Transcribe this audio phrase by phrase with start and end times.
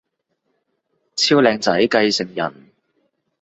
[1.15, 2.71] 超靚仔繼承人